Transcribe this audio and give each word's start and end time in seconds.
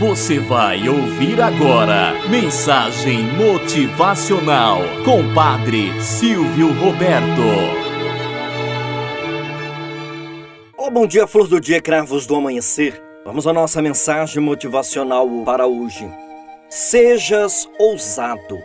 Você 0.00 0.38
vai 0.38 0.88
ouvir 0.88 1.42
agora 1.42 2.14
Mensagem 2.30 3.22
Motivacional 3.34 4.78
com 5.04 5.34
Padre 5.34 5.92
Silvio 6.00 6.72
Roberto. 6.72 7.42
Olá, 10.74 10.90
bom 10.90 11.06
dia, 11.06 11.26
flor 11.26 11.46
do 11.46 11.60
dia, 11.60 11.82
cravos 11.82 12.24
do 12.26 12.34
amanhecer. 12.34 12.98
Vamos 13.26 13.46
à 13.46 13.52
nossa 13.52 13.82
mensagem 13.82 14.42
motivacional 14.42 15.28
para 15.44 15.66
hoje. 15.66 16.10
Sejas 16.70 17.68
ousado. 17.78 18.58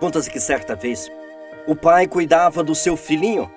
Conta-se 0.00 0.28
que 0.28 0.40
certa 0.40 0.74
vez 0.74 1.08
o 1.68 1.76
pai 1.76 2.08
cuidava 2.08 2.64
do 2.64 2.74
seu 2.74 2.96
filhinho 2.96 3.48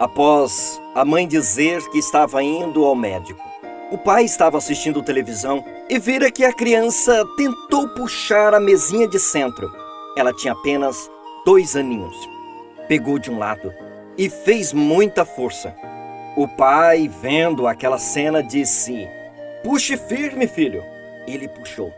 após 0.00 0.82
a 0.96 1.04
mãe 1.04 1.28
dizer 1.28 1.80
que 1.90 1.98
estava 1.98 2.42
indo 2.42 2.84
ao 2.84 2.96
médico. 2.96 3.49
O 3.90 3.98
pai 3.98 4.24
estava 4.24 4.56
assistindo 4.56 5.02
televisão 5.02 5.64
e 5.88 5.98
vira 5.98 6.30
que 6.30 6.44
a 6.44 6.52
criança 6.52 7.24
tentou 7.36 7.88
puxar 7.88 8.54
a 8.54 8.60
mesinha 8.60 9.08
de 9.08 9.18
centro. 9.18 9.68
Ela 10.16 10.32
tinha 10.32 10.52
apenas 10.52 11.10
dois 11.44 11.74
aninhos. 11.74 12.16
Pegou 12.86 13.18
de 13.18 13.32
um 13.32 13.38
lado 13.38 13.72
e 14.16 14.30
fez 14.30 14.72
muita 14.72 15.24
força. 15.24 15.74
O 16.36 16.46
pai, 16.46 17.08
vendo 17.08 17.66
aquela 17.66 17.98
cena, 17.98 18.40
disse: 18.40 19.08
Puxe 19.64 19.96
firme, 19.96 20.46
filho. 20.46 20.84
Ele 21.26 21.48
puxou. 21.48 21.92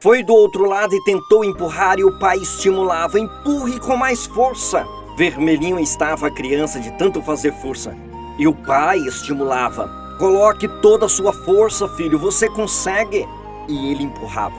Foi 0.00 0.22
do 0.22 0.34
outro 0.34 0.66
lado 0.66 0.94
e 0.94 1.04
tentou 1.04 1.42
empurrar, 1.42 1.98
e 1.98 2.04
o 2.04 2.18
pai 2.18 2.36
estimulava: 2.36 3.18
Empurre 3.18 3.80
com 3.80 3.96
mais 3.96 4.26
força. 4.26 4.86
Vermelhinho 5.16 5.80
estava 5.80 6.26
a 6.26 6.30
criança 6.30 6.78
de 6.78 6.92
tanto 6.98 7.22
fazer 7.22 7.54
força. 7.54 7.96
E 8.38 8.46
o 8.46 8.54
pai 8.54 8.98
estimulava: 8.98 9.97
Coloque 10.18 10.66
toda 10.66 11.06
a 11.06 11.08
sua 11.08 11.32
força, 11.32 11.88
filho, 11.88 12.18
você 12.18 12.48
consegue. 12.48 13.26
E 13.68 13.92
ele 13.92 14.02
empurrava. 14.02 14.56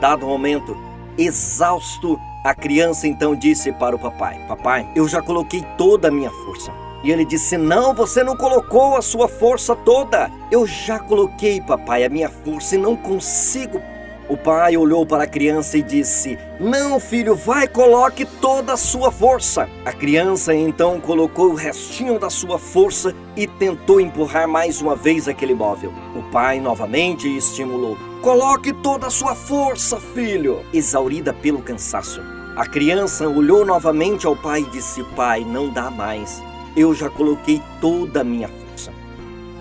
Dado 0.00 0.26
momento, 0.26 0.76
exausto, 1.18 2.18
a 2.44 2.54
criança 2.54 3.08
então 3.08 3.34
disse 3.34 3.72
para 3.72 3.96
o 3.96 3.98
papai: 3.98 4.38
Papai, 4.46 4.88
eu 4.94 5.08
já 5.08 5.20
coloquei 5.20 5.62
toda 5.76 6.08
a 6.08 6.10
minha 6.10 6.30
força. 6.30 6.70
E 7.02 7.10
ele 7.10 7.24
disse: 7.24 7.56
Não, 7.56 7.92
você 7.92 8.22
não 8.22 8.36
colocou 8.36 8.96
a 8.96 9.02
sua 9.02 9.26
força 9.26 9.74
toda. 9.74 10.30
Eu 10.50 10.66
já 10.66 10.98
coloquei, 10.98 11.60
papai, 11.60 12.04
a 12.04 12.08
minha 12.08 12.28
força 12.28 12.76
e 12.76 12.78
não 12.78 12.94
consigo 12.94 13.80
o 14.26 14.38
pai 14.38 14.74
olhou 14.74 15.04
para 15.04 15.24
a 15.24 15.26
criança 15.26 15.76
e 15.76 15.82
disse: 15.82 16.38
Não, 16.58 16.98
filho, 16.98 17.34
vai, 17.34 17.68
coloque 17.68 18.24
toda 18.24 18.72
a 18.72 18.76
sua 18.76 19.12
força. 19.12 19.68
A 19.84 19.92
criança 19.92 20.54
então 20.54 20.98
colocou 20.98 21.50
o 21.50 21.54
restinho 21.54 22.18
da 22.18 22.30
sua 22.30 22.58
força 22.58 23.14
e 23.36 23.46
tentou 23.46 24.00
empurrar 24.00 24.48
mais 24.48 24.80
uma 24.80 24.96
vez 24.96 25.28
aquele 25.28 25.54
móvel. 25.54 25.92
O 26.16 26.22
pai 26.30 26.58
novamente 26.58 27.28
estimulou: 27.36 27.98
Coloque 28.22 28.72
toda 28.72 29.08
a 29.08 29.10
sua 29.10 29.34
força, 29.34 30.00
filho. 30.00 30.64
Exaurida 30.72 31.34
pelo 31.34 31.60
cansaço. 31.60 32.22
A 32.56 32.64
criança 32.64 33.28
olhou 33.28 33.64
novamente 33.64 34.26
ao 34.26 34.34
pai 34.34 34.60
e 34.60 34.70
disse: 34.70 35.04
Pai, 35.14 35.44
não 35.44 35.68
dá 35.68 35.90
mais. 35.90 36.42
Eu 36.74 36.94
já 36.94 37.10
coloquei 37.10 37.60
toda 37.78 38.22
a 38.22 38.24
minha 38.24 38.48
força. 38.48 38.90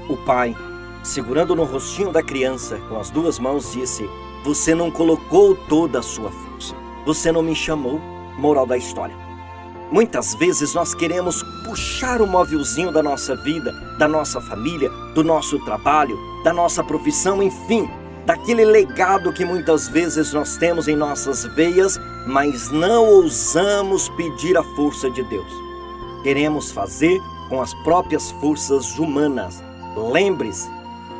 O 0.08 0.16
pai, 0.16 0.56
segurando 1.04 1.54
no 1.54 1.66
rostinho 1.66 2.14
da 2.14 2.24
criança 2.24 2.78
com 2.88 2.98
as 2.98 3.10
duas 3.10 3.40
mãos, 3.40 3.74
disse: 3.74 4.10
você 4.44 4.76
não 4.76 4.92
colocou 4.92 5.56
toda 5.56 6.00
a 6.00 6.04
sua 6.04 6.30
força. 6.30 6.76
Você 7.06 7.32
não 7.32 7.42
me 7.42 7.56
chamou. 7.56 8.00
Moral 8.38 8.66
da 8.66 8.76
história. 8.76 9.16
Muitas 9.92 10.34
vezes 10.34 10.74
nós 10.74 10.96
queremos 10.96 11.44
puxar 11.64 12.20
o 12.20 12.26
móvelzinho 12.26 12.92
da 12.92 13.04
nossa 13.04 13.36
vida, 13.36 13.72
da 14.00 14.08
nossa 14.08 14.42
família, 14.42 14.90
do 15.14 15.24
nosso 15.24 15.60
trabalho, 15.66 16.18
da 16.44 16.52
nossa 16.52 16.84
profissão, 16.84 17.44
enfim, 17.44 17.88
daquele 18.26 18.66
legado 18.66 19.32
que 19.32 19.46
muitas 19.46 19.88
vezes 19.88 20.34
nós 20.34 20.58
temos 20.58 20.88
em 20.88 20.96
nossas 20.96 21.46
veias, 21.46 22.00
mas 22.26 22.72
não 22.72 23.06
ousamos 23.06 24.10
pedir 24.10 24.58
a 24.58 24.64
força 24.76 25.12
de 25.12 25.22
Deus. 25.24 25.54
Queremos 26.24 26.72
fazer 26.72 27.22
com 27.48 27.62
as 27.62 27.74
próprias 27.84 28.32
forças 28.32 28.98
humanas. 28.98 29.64
Lembre-se, 29.96 30.72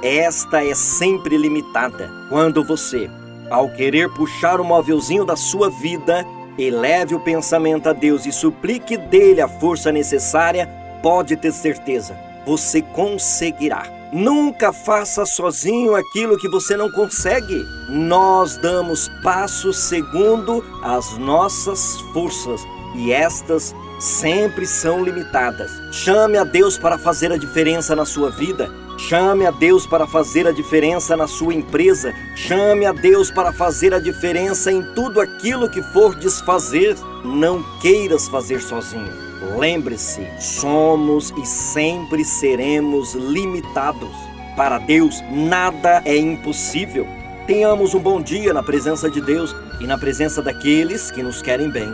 esta 0.04 0.64
é 0.64 0.76
sempre 0.76 1.38
limitada. 1.38 2.12
Quando 2.28 2.64
você, 2.64 3.10
ao 3.50 3.70
querer 3.70 4.10
puxar 4.10 4.60
o 4.60 4.64
móvelzinho 4.66 5.24
da 5.24 5.38
sua 5.38 5.70
vida, 5.70 6.26
eleve 6.58 7.16
o 7.16 7.20
pensamento 7.22 7.88
a 7.88 7.94
Deus 7.94 8.26
e 8.26 8.32
suplique 8.32 8.98
dele 8.98 9.40
a 9.40 9.48
força 9.48 9.94
necessária, 9.94 10.68
pode 11.02 11.38
ter 11.38 11.54
certeza, 11.54 12.18
você 12.46 12.82
conseguirá. 12.82 13.84
Nunca 14.12 14.72
faça 14.72 15.26
sozinho 15.26 15.96
aquilo 15.96 16.38
que 16.38 16.48
você 16.50 16.78
não 16.78 16.92
consegue. 16.92 17.66
Nós 17.90 18.58
damos 18.58 19.10
passos 19.24 19.78
segundo 19.80 20.64
as 20.84 21.18
nossas 21.18 22.00
forças 22.14 22.62
e 22.96 23.12
estas 23.12 23.74
sempre 24.00 24.68
são 24.68 25.04
limitadas. 25.04 25.72
Chame 25.92 26.38
a 26.38 26.44
Deus 26.44 26.78
para 26.78 26.98
fazer 26.98 27.32
a 27.32 27.38
diferença 27.38 27.96
na 27.96 28.06
sua 28.06 28.30
vida. 28.30 28.70
Chame 28.98 29.46
a 29.46 29.52
Deus 29.52 29.86
para 29.86 30.06
fazer 30.06 30.48
a 30.48 30.52
diferença 30.52 31.18
na 31.18 31.28
sua 31.28 31.54
empresa. 31.54 32.14
Chame 32.36 32.86
a 32.86 32.94
Deus 32.94 33.32
para 33.32 33.52
fazer 33.52 33.94
a 33.94 34.00
diferença 34.00 34.72
em 34.72 34.82
tudo 34.94 35.20
aquilo 35.20 35.70
que 35.70 35.82
for 35.82 36.16
desfazer. 36.16 36.96
Não 37.24 37.64
queiras 37.82 38.28
fazer 38.28 38.62
sozinho. 38.62 39.12
Lembre-se, 39.58 40.26
somos 40.40 41.34
e 41.38 41.46
sempre 41.46 42.24
seremos 42.24 43.14
limitados. 43.14 44.16
Para 44.56 44.78
Deus, 44.78 45.22
nada 45.32 46.02
é 46.06 46.16
impossível. 46.16 47.08
Tenhamos 47.48 47.94
um 47.94 48.00
bom 48.00 48.22
dia 48.22 48.54
na 48.54 48.64
presença 48.64 49.10
de 49.10 49.20
Deus 49.20 49.54
e 49.82 49.88
na 49.88 49.98
presença 49.98 50.42
daqueles 50.42 51.12
que 51.12 51.22
nos 51.22 51.42
querem 51.42 51.70
bem. 51.70 51.94